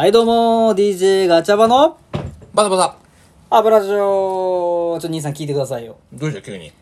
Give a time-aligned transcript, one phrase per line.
[0.00, 1.98] はい、どうも、DJ ガチャバの
[2.54, 2.96] バタバタ。
[3.50, 4.98] 油ジョー。
[4.98, 5.98] ちょ、兄さん聞いてくださいよ。
[6.10, 6.68] どうした急に？
[6.68, 6.72] い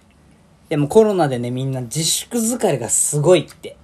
[0.68, 3.76] や、もうコロナでね、みんな自粛疲れがすごいって。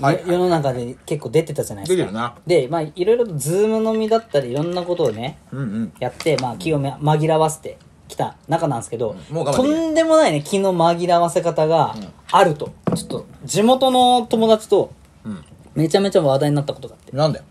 [0.00, 1.96] はいよ世の中で結構出てたじゃないですか。
[1.96, 2.36] 出てるな。
[2.46, 5.92] で、まあ、いろいろとズーム飲みだったり、いろんなことをね、うんうん。
[5.98, 7.76] やって、まあ、気をめ紛らわせて
[8.06, 11.96] きた中なんですけど、ともう我慢できないんでもないね、気の紛らわせ方が
[12.30, 12.70] あると。
[12.94, 14.92] ちょっと、地元の友達と、
[15.24, 15.44] うん。
[15.74, 17.16] めちゃめちゃ話題になったことがあって。
[17.16, 17.44] なんだよ。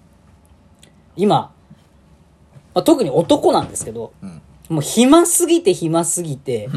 [1.20, 1.52] 今、
[2.74, 4.42] まあ、特に男なんですけど、うん。
[4.70, 6.70] もう暇すぎて暇すぎて、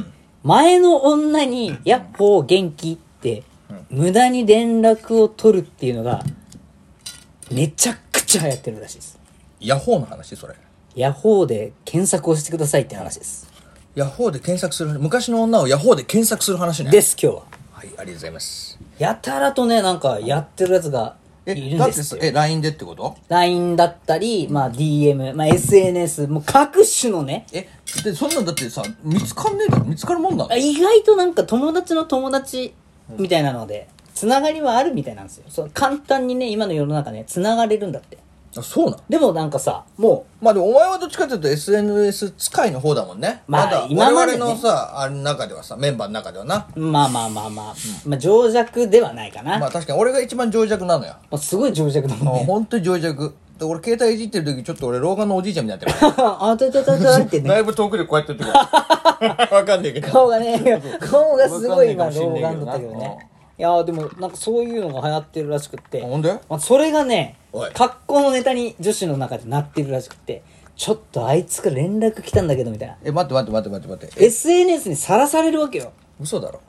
[0.43, 3.45] 前の女に、やっほー元気って、
[3.91, 6.25] 無駄に連絡を取るっていうのが、
[7.51, 9.19] めちゃくちゃ流行ってるらしいです。
[9.61, 10.35] ヤホーの話？
[10.35, 10.55] それ。
[10.97, 13.53] ヤホーで検索をしてくださいって話です。
[13.95, 16.91] ヤホーで検索する、昔の女をヤホーで検索する話ね。。
[16.91, 17.43] ですす、今日は。
[17.73, 18.79] はい、ありがとうございます。
[18.99, 21.57] やたらとね、なんかやってるやつがいえ、っ。
[22.21, 27.69] え、LINE でってこと？LINE だったり、まあ DM、まあ SNS、もう各種のね、え、
[28.05, 30.53] で、そんなんだってさ、見つかんねえだろ見つかるもんなの？
[30.53, 32.75] あ意外となんか友達の友達
[33.19, 35.45] みたいなので、つながりはあるみたいなんですよ。
[35.49, 38.19] そう簡単にね、今の世の中ね、つながれるんだって。
[38.57, 39.03] あ、そうなの？
[39.09, 43.43] でもなんかさ、もまあでもお前はどっちかというと SNS 使いの方だもんね。
[43.47, 46.67] まあだ今までね我々のさ、あれの中ではさ、メンバーの中ではな。
[46.77, 47.75] う、まあまあまあまあ、
[48.07, 49.59] まあ情弱ではないかな。
[49.59, 51.15] まあ確かに俺が一番情弱なのよ。
[51.31, 52.45] まあすごい情弱だもんもうね。
[52.45, 53.35] ほんとに情弱。
[53.59, 56.27] で俺携帯いじってる時ちょっと俺老眼のおじいちゃんみたいになってる。
[56.27, 57.49] あたたたたってね。
[57.49, 59.49] だいぶ遠くでこうやってるから。
[59.57, 60.09] わかんないけど。
[60.11, 60.61] 顔がね、
[61.01, 63.29] 顔がすごい今わかん老ないかもしんないけどな眼だったけどね。
[63.59, 66.01] いやーでもなんかそういうのが流行ってるらしくって。
[66.01, 66.33] ほんで？
[66.49, 70.43] まあ、それがねおい、格好のネタに女子の中でなってるらしくて、
[70.75, 72.97] ちょっとあいつから連絡来たんだけどみたいな。
[73.05, 74.25] え、待って待って待って待って待って。
[74.25, 75.93] え、SNS にさらされるわけよ。
[76.21, 76.61] 嘘だろ。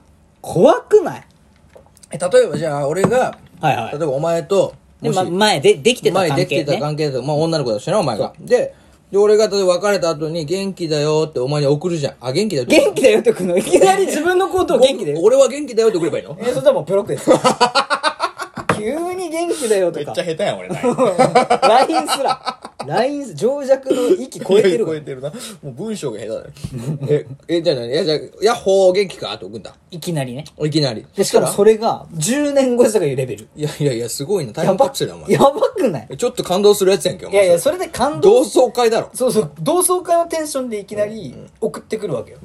[0.41, 1.23] 怖くない？
[2.11, 6.35] え、例えばじゃあ俺が、はいはい例えばお前と、で、もしま、前で、できてた関係、ね。
[6.35, 8.33] 前できてた関係だと、まあ女の子だしな、お前が。
[8.39, 8.75] で、
[9.11, 12.15] で、俺が例えば別れた後に元気だよってお前に送るじゃん。
[12.19, 12.77] あ、元気だよって。
[12.77, 13.57] 元気だよってくの？
[13.57, 15.21] いきなり自分のことを元気だよ。
[15.21, 16.37] 俺は元気だよって送ればいいの？
[16.41, 17.29] え、それはもうブロックです。
[18.83, 20.13] 急に元気だよとか。
[20.13, 20.75] 下手やん、俺な。
[21.61, 22.59] LINE すら。
[22.85, 25.29] LINE す、情弱の域超えてるわ 超えてるな。
[25.29, 25.35] も
[25.69, 26.43] う文章が下手だよ。
[27.07, 27.87] え、え、じゃあ何？
[27.89, 29.33] いや、じゃあ、ヤッホー元気か？
[29.33, 29.73] って送んだ。
[29.89, 30.43] いきなりね。
[30.61, 31.05] いきなり。
[31.15, 33.47] で、しかもそれが10年後とかいうレベル。
[33.55, 34.51] いやいやいや、すごいな。
[34.51, 35.39] タイムカプセルだ、お前や。
[35.39, 36.17] ばくない？
[36.17, 37.37] ちょっと感動するやつやんけ、お前。
[37.37, 38.43] いやいや、それで感同動。
[38.43, 39.09] 窓会だろ。
[39.13, 42.39] そうそう、同窓会のテンションでいきなり送ってくるわけよ。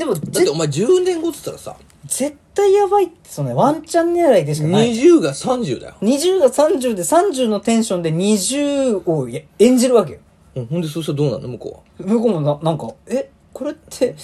[0.00, 4.94] でも、だってぜお前10年後って言ったらさ、絶対やばいって、そのねワンチャン狙いでしかない。
[4.94, 5.94] 20が30だよ。
[6.00, 10.18] 20が30で30のテンションで20をや演じるわけよ。
[10.56, 11.48] うんほんで、そうしたらどうなんの？
[11.48, 12.08] 向こうは。
[12.08, 14.16] 向こうもな、なんか、え、これって、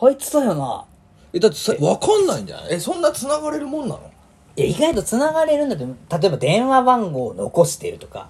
[0.00, 0.84] あいつだよな。
[1.32, 2.74] え、だってさ、わかんないんじゃない？
[2.74, 4.00] え、そんな繋がれるもんなの？
[4.56, 8.28] いや、意外と繋がれるんだって、例えば電話番号を残してるとか、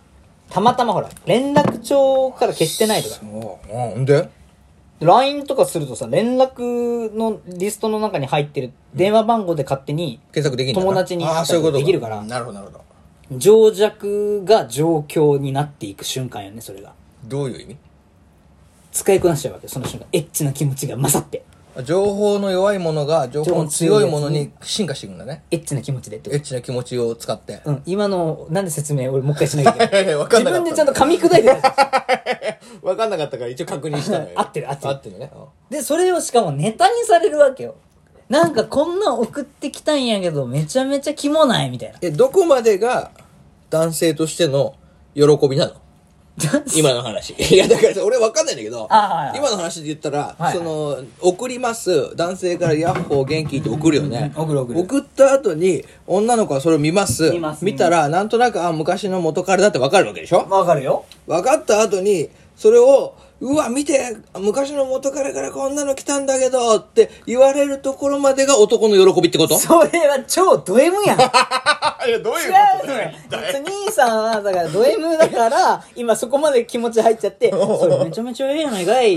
[0.50, 3.16] たまたまほら、連絡帳から消してないとか。
[3.16, 3.72] そう。
[3.96, 4.28] うん、んで？
[5.00, 12.84] LINE とかするとさ、連絡のリストの中に入ってる電話番号で勝手に、検索できんだな友達にああ、そういうことできるからなるほど、なるほど。
[13.38, 16.92] 情弱が状況になっていく瞬間よね、それが。
[17.24, 17.76] どういう意味？
[18.92, 20.06] 使いこなしちゃうわけよ、その瞬間。
[20.12, 21.44] エッチな気持ちが勝って。
[21.82, 25.42] 情報の弱いものが情報の強いものに進化していくんだね。
[25.50, 27.60] エッチな気持ちでってエッチな気持ちを使って。
[27.64, 31.74] うん、今の、なんで説明俺もう一回しないけないいやいやわかんなかった自分でちゃんと噛み砕いてた。
[32.82, 34.30] わかんなかったから一応確認したのよ。
[34.36, 35.30] 合ってる合ってる合ってるね。
[35.70, 37.74] で、それをしかもネタにされるわけよ。
[38.28, 41.98] なんかこんなん送ってきたんやけど、めちゃめちゃキモないみたいな。
[42.00, 43.10] え、どこまでが
[43.70, 44.74] 男性としての
[45.14, 45.74] 喜びなの？
[46.76, 47.32] 今の話。
[47.38, 54.32] いや、だからさ、俺わかんないんだけど、あはいはい今の話で言ったら、はいその、送ります、男性からヤッホー元気って送るよね。
[54.36, 57.30] うん送る送る送った後に、女の子はそれを見ます。
[57.30, 60.44] 見ます見たら、なんとなく、あ、昔の元彼だってわかるわけでしょ？
[60.50, 61.04] わかるよ。
[61.26, 69.58] 分かった後に、それを、うわ、見て、昔の元彼からこんなの来たんだけど、って言われるところまでが男の喜びってこと？
[69.58, 71.18] それは超ド M やん。
[72.06, 73.10] 違ういや、どうのよ。
[73.86, 79.14] 兄さんは、だからド M だから、今そこまで気持ち入っちゃって、それめちゃめちゃええやないかい。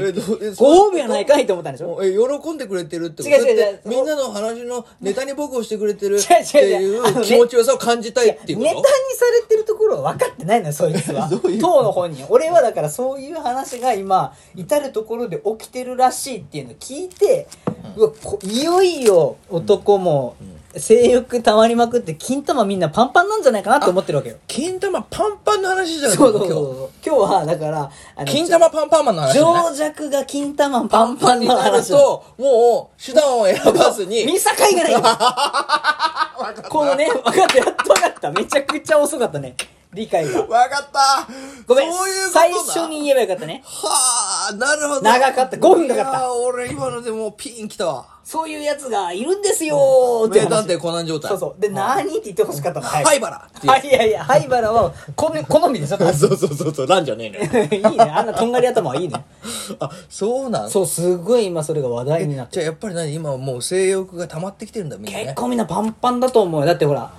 [0.57, 3.35] ご褒美やないかいと思ったんでしょえ、喜んでくれてるってこと？
[3.35, 8.69] 違う違う違うみんなの話のネタに僕をしてくれてるっていう気持ちよさを感じたいっていうこと？
[8.69, 9.76] ネタにされてると
[10.13, 11.27] 分かってないのよ、そいつは。
[11.31, 12.25] どういう当の本人。
[12.29, 17.47] 俺はだからそういう話が今、至るところで起きてるらしいっていうのを聞いて、
[17.95, 20.35] うわこいよいよ男も
[20.75, 24.37] 性欲溜まりまくって、金玉みんなパンパンなんじゃないかなって思ってるわけよ。
[24.47, 26.89] 金玉パンパンの話じゃないそうそうそうそう。
[27.05, 27.91] 今日は、だから。
[28.25, 31.83] 金玉パンパンマンの話情弱が金玉パンパンになる。
[31.83, 35.01] と、もう、手段を選ばずに、見境がないよ
[36.69, 38.31] このね、分かった、やっと分かった。
[38.31, 39.55] めちゃくちゃ遅かったね。
[39.93, 40.41] 理解が。
[40.43, 41.27] わかった
[41.65, 43.61] ごめんそういうことだ最初に言えばよかったね。
[43.65, 45.01] はあ、なるほど。
[45.01, 48.05] 長かった5分かかったいやー俺今のでもうピン来たわ。
[48.23, 51.29] そういうやつがいるんですよーって話名探偵コナン状態。
[51.29, 51.61] そうそう。
[51.61, 52.85] で、何って言ってほしかったの。
[52.85, 57.63] 早く灰原っていうはい、いやいや、灰原は、こ の好みでしょそうそうそうそう、ランじゃねえのよ。
[57.91, 58.03] いいね。
[58.03, 59.23] あんなとんがり頭はいいね。
[59.79, 60.69] あ、そうなん？
[60.69, 63.13] そう、すごい今それが話題になってじゃあやっぱり何？
[63.13, 65.33] 今はもう性欲が溜まってきてるんだ、みんな結ね。
[65.33, 66.67] 構みんなパンパンだと思うよ。
[66.67, 67.09] だってほら、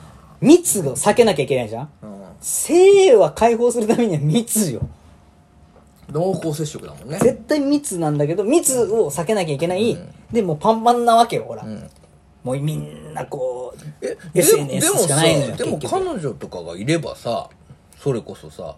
[0.43, 1.89] 密を避けなきゃいけないじゃん
[2.41, 4.81] 性は解放するためには密よ。
[6.11, 7.19] 濃厚接触だもんね。
[7.19, 9.99] 絶対密なんだけど、密を避けなきゃいけない。
[10.33, 11.65] で、もうパンパンなわけよ、ほら。
[11.65, 11.91] ん
[12.45, 17.51] もうみんなこう、え、で SNS でもさしかないのよ。、でも彼女とかがいればさ、
[17.99, 18.77] それこそさ、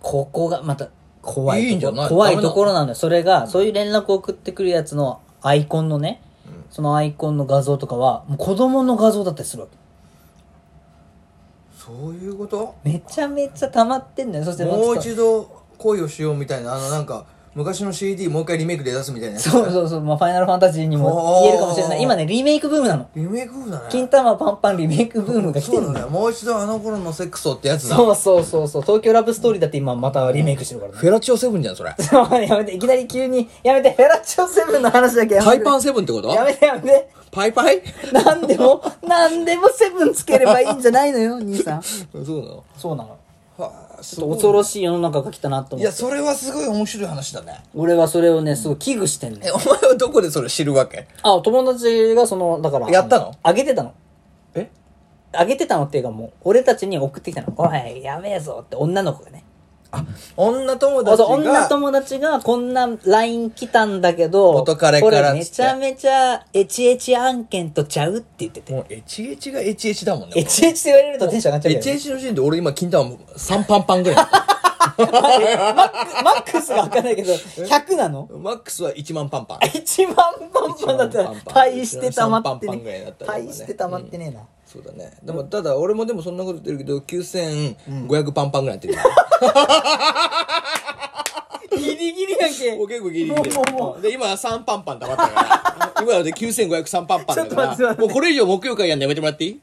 [0.00, 0.90] ここがまた
[1.22, 2.94] 怖いと怖いところなんだよ。
[2.94, 6.22] それが、そういう連絡を送ってくるやつのアイコンのね、
[6.70, 9.77] そのアイコンの画像とかは、もう子供の画像だったりするわけ。
[11.88, 12.74] そういうこと？
[12.84, 14.44] めちゃめちゃ溜まってんだよ。
[14.44, 15.44] そしてもう度一度
[15.78, 17.24] 恋をしようみたいな、あのなんか、
[17.58, 19.38] 昔の CD もう一回リメイクで出すみたいな。
[19.40, 22.02] そうそうそう、まあ、ファイナルファンタジーにも言えるかもしれない。
[22.02, 23.08] 今ね、リメイクブームなの。
[23.16, 23.86] リメイク風だね。
[23.90, 25.82] 金玉パンパンリメイクブームが来てる。
[25.82, 26.06] そうんだね。
[26.06, 27.96] もう一度あの頃のセックスをってやつだ。
[27.96, 28.82] そうそうそうそう。
[28.82, 30.98] 東京ラブストーリーだって今またリメイクしてるからね。
[30.98, 31.92] フェラチオセブンじゃん、それ。
[31.98, 35.56] そうやめて、いきなり急に、やめて、フェラチオセブンの話だけやめて。
[35.56, 36.28] パイパンセブンってこと？
[36.28, 37.10] やめてやめて。
[37.32, 37.82] パイパイ？
[38.12, 41.82] なんでも、なんでもセブンつければいいんじゃないのよ、兄さん。
[41.82, 43.18] そうなのそうなの。
[43.58, 46.02] はあ、ちょっと恐ろしい世の中が来たなといや、思って。
[46.02, 47.64] それはすごい面白い話だね。
[47.74, 49.50] 俺はそれをね、すごい危惧してんのえ、。
[49.50, 51.08] お前はどこでそれ知るわけ？
[51.22, 52.88] あ、友達がその、だから。
[52.88, 53.34] やったの？
[53.42, 53.94] あげてたの。
[54.54, 54.70] え？
[55.32, 57.52] あげてたのっていうかもう、俺たちに送ってきたの。
[57.56, 59.44] おい、やべえぞって女の子がね。
[59.90, 60.04] あ、
[60.36, 61.28] 女友達が。
[61.28, 68.72] 女友達がこんな LINE 来たんだけど、元彼からこれめちゃめちゃエチエチ案件とちゃうって言ってて。
[68.72, 70.34] もう、エチエチがエチエチだもんね。
[70.36, 74.26] エチエチって言われるとテンション上がっちゃうね、チエチの時点で俺今金玉3パンパンぐらい。
[74.98, 78.28] マックスがわかんないけど、100なの？
[78.32, 79.58] マックスは1万パンパン。
[79.58, 80.16] 1万
[80.52, 85.12] パンパンだったら1万パンパン大して溜まって3パンパンぐらいだねったら今ね大して溜まってねえな、そうだね。
[85.22, 88.94] でも、ただ俺もでもそんなこと言ってるけど、9500パンパンぐらいやってる。
[91.78, 92.76] ギリギリやんけ。
[92.76, 98.00] もう結構ギリギリでもうもうもで、今3パンパン溜まったから、 今ので9503パンパンだちょっとから、待って待って。
[98.02, 99.60] もうこれ以上木曜会やんのやめてもらっていい？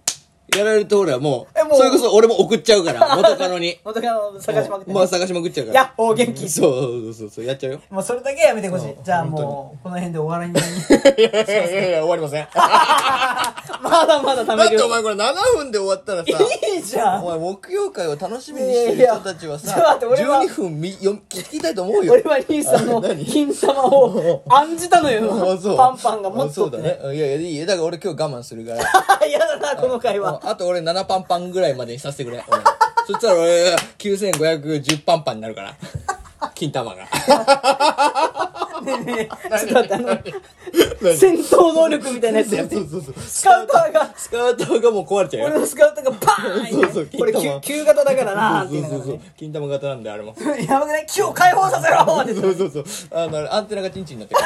[0.57, 3.77] やられると俺はもう、えもうそれこそ俺も送っちゃうから、 元カノに。
[3.83, 5.79] 元カノ探しまくってねもう探しまくっちゃうから。
[5.81, 7.79] やっほー元気そうそうそうそう、やっちゃうよ。
[7.89, 12.47] もうそれだけはやめてほしいうんじゃあもうこの辺で終わりにいやいやいやいや、終わりません。
[13.81, 16.29] まだまだ貯めるよだってお前これ7分で終わったらさ、
[16.75, 22.13] いいじゃんお前木曜会を楽しみにしてる人たちはさ、いやいやちょっと待って俺は12分みよ聞きたいと思うよ。
[22.13, 26.99] 俺は兄さんのあ何金玉を案じたのよあそうパンパンがもっとあそうだね。
[27.03, 27.65] いやいや、いいよ。
[27.65, 29.27] だから俺今日我慢するから。
[29.27, 32.43] 嫌だなこの会話あと俺7パンパンぐらいまでにさせてくれ。
[32.47, 32.61] 俺
[33.07, 35.73] そしたら俺9510パンパンになるから。
[36.53, 37.03] 金玉が。
[38.83, 40.17] ねえねえ ちょっとあの
[41.15, 43.13] 戦闘能力みたいなやつやってそうそうそう。
[43.19, 45.47] スカウターがスカウトがもう壊れちゃうよ。
[45.51, 49.19] 俺のスカウターがパーンそうそうこれ旧旧型だからなそうそうそう。
[49.37, 50.35] 金玉型なんであれも。
[50.67, 51.05] やばくない？
[51.07, 52.85] 木を解放させろってそうそうそう。
[53.11, 54.41] あの、アンテナがチンチンになってる。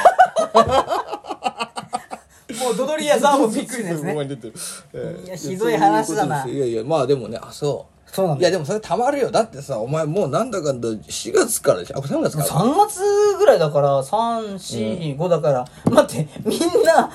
[2.59, 4.53] もうドドリやザーもびっくりですねに出てる。
[4.93, 8.11] えーいやひどい話だなそういうことですいやいや、まあでもね、あ、そう。
[8.11, 9.29] そうなんだいやでもそれたまるよ。
[9.29, 11.97] だってさ、お前もうなんだかんだ4月からでしょ。
[11.97, 12.49] あ、3月から。
[12.49, 13.01] 3月
[13.37, 17.11] ぐらいだから345だから待ってみんな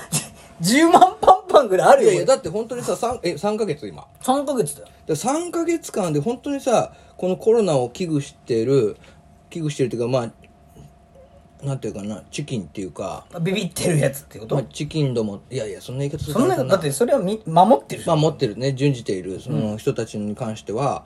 [0.62, 4.06] 10万パンパンぐらいあるよいやいや、だって本当にさ、3、え、3ヶ月今。
[4.22, 8.96] 3ヶ月だよで3ヶ月間で本当にさこのコロナを危惧してる
[9.50, 10.30] 危惧してるっていうかまあ
[11.64, 14.54] なんていうかなチキンっていうか、ビビってるやつってこと？
[14.54, 18.16] まあ、チキンどもいやいやそんな言い方するそんなだってそれはみ守ってるじゃん。
[18.16, 21.04] まあ持ってるね準じているその人たちに関しては、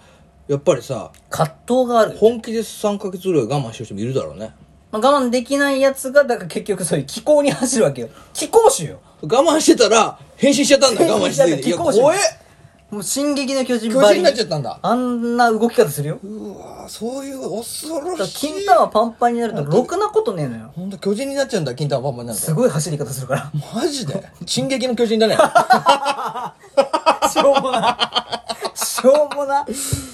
[0.48, 4.52] やっぱりさ葛藤があるよ本気で3ヶ月ぐらい我慢してる人もいるだろうね。
[4.90, 8.08] まあ、我慢できないやつがだから結局そういう気候に走るわけよ。
[8.32, 9.00] 気候種よ。
[9.20, 11.48] 我慢してたら変身しちゃったんだ我慢してて。
[11.50, 12.18] いや気候種怖え
[12.90, 14.78] もう進撃の巨人巨人になっちゃったんだ。
[14.80, 16.18] あんな動き方するよ。
[16.22, 20.72] うわそういう恐だからろしい金玉パンパンになるとろくなことねえのよ。
[20.74, 22.46] ほんと巨人になっちゃうんだ金玉パンパンになると。
[22.46, 23.52] すごい走り方するから。
[23.74, 24.24] マジで？
[24.46, 25.36] 進撃の巨人だね。
[27.30, 29.66] しょうもなしょうもな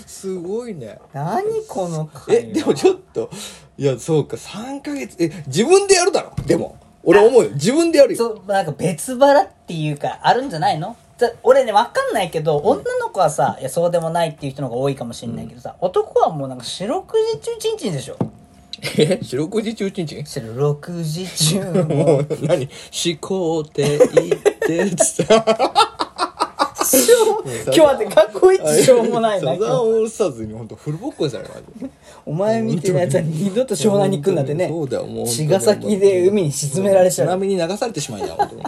[0.06, 0.98] すごいね。
[1.12, 2.42] 何この会話。
[2.42, 3.30] えでもちょっと
[3.78, 6.32] いやそうか3ヶ月え自分でやるだろ？
[6.44, 6.76] でも。
[7.04, 7.50] 俺思うよ。
[7.50, 8.18] 自分でやるよ。
[8.18, 10.96] そうなんか別腹っていうかあるんじゃないの？
[11.42, 18.16] 俺ねわかんないけど、女の子はさいやそうでもないっていう人の方が多いかもしれないけどさ、男はもうなんか四六時中チンチンでしょ。
[18.98, 19.18] え？
[19.22, 20.24] 四六時中ちんちん？
[20.26, 21.60] 四六時中。
[21.84, 22.68] ももう何？
[22.68, 25.34] 思考って言ってつって
[27.64, 31.90] 今日はって過去一しょうもないなサザンオールスターズに本当フルボッコにされるマジで。
[32.26, 34.68] お前みたいなやつは二度と湘南に行くんだってね。
[34.68, 37.28] そうだよもう茅ヶ崎で海に沈められちゃう。
[37.28, 38.62] 津波に流されてしまいな本当に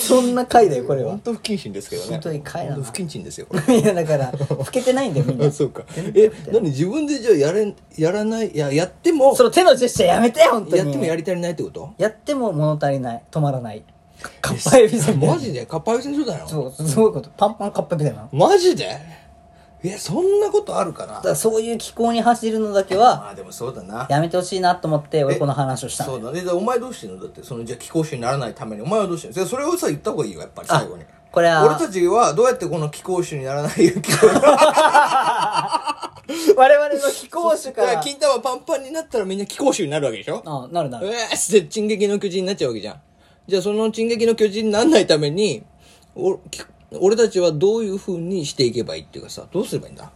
[0.00, 1.10] そんな回だよこれは。
[1.10, 2.08] 本当不謹慎ですけどね。
[2.10, 2.76] 本当に回だな。
[2.76, 3.46] 本当不謹慎ですよ。
[3.48, 5.46] こ れいやだから老けてないんだよみんな。
[5.46, 5.82] あそうか。
[6.14, 10.78] え何自分でじゃあやれやらないいややってもその手のジェスチャーやめて本当に。
[10.78, 11.90] やってもやり足りないってこと？
[11.98, 13.22] やっても物足りない。
[13.30, 13.82] 止まらない。
[14.22, 15.64] かかっぱえびせんマジで？
[15.66, 16.44] かっぱえびせんそうだよ。
[16.46, 17.30] そうすごいこと。
[17.36, 18.98] パンパンかっぱえびせんなのマジで？
[19.82, 21.14] えそんなことあるかな？
[21.14, 24.06] だからそういう気候に走るのだけはまあでもそうだな。
[24.10, 26.04] やめてほしいなと思って俺この話をした。
[26.06, 26.42] のそうだね。
[26.42, 27.20] でお前どうしてんの？
[27.22, 29.46] だってそのじゃあ貴公子にならないためにお前はどうしてんの？
[29.46, 31.04] それをさ言った方がいいよやっぱり最後に。
[31.32, 34.16] これは俺たちはどうやってこの貴公子にならない勇気を
[36.56, 40.42] 我々の貴公子かだから ら金玉パンパンになったらみんな貴公子になるわけでしょ？
[40.44, 43.00] あなるなうるえーって進撃の巨人になっちゃうわけじゃん。
[43.46, 45.62] じゃあその進撃の巨人にならないために
[46.14, 46.60] おき
[46.98, 50.10] 俺たちはどういうふうにしていけばいいっていうかさどうすればいいんだ？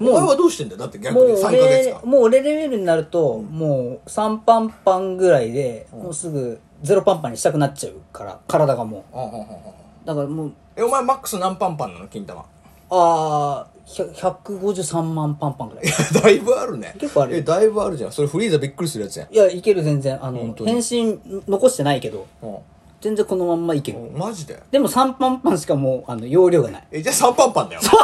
[0.00, 0.80] お前はどうしてんだよ？
[0.80, 9.16] だって逆にもう3ヶ月俺間もう俺レベルになると、もう3パンパンぐらいで、もうすぐゼロパンパンにしたくなっちゃうから体がもう。
[9.16, 9.46] うんうんうんうん。
[10.04, 12.08] だからもうえお前マックス何パンパンなの？
[12.08, 12.40] 金玉。
[12.40, 12.44] あ
[12.90, 15.84] あ153万パンパンぐらい。
[16.22, 16.94] だいぶあるね。
[16.98, 17.38] 結構あるよ。
[17.38, 18.12] えだいぶあるじゃん。
[18.12, 19.32] それフリーザびっくりするやつやん。
[19.32, 20.24] いやいける全然。
[20.24, 22.26] あの返信残してないけど。
[22.42, 22.46] う
[23.04, 23.98] 全然このまんまいける。
[23.98, 24.62] んマジで？
[24.70, 26.86] でも3パンパンしかもうあの容量がない。
[26.90, 27.82] えじゃあ3パンパンだよ。
[27.82, 27.90] そ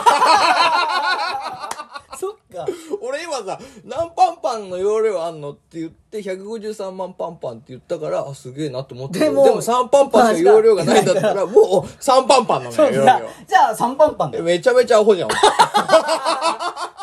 [2.29, 2.67] っか。
[3.01, 13.21] 俺今さ何パンパンの容量あんのって言って153万パンパンって言ったからあすげえなと思ってでもでも3パンパンしか容量がないんだったらもう3パンパンなのよ容だ。
[13.21, 13.27] 量。
[13.49, 14.45] じゃあ3パンパンだよ。
[14.45, 15.29] えめちゃめちゃアホじゃん。
[15.33, 15.37] ちょ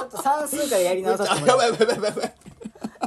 [0.05, 1.57] っと算数からやり直させてもらう。
[1.61, 2.33] やばいやばいやばいやばい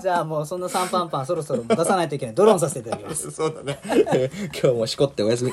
[0.00, 2.34] じゃあもうそんな3パンパンそろそろ出さないといけない。
[2.34, 3.30] ドローンさせていただきます。
[3.32, 3.78] そうだね。
[4.60, 5.52] 今日もしこっておやすみ。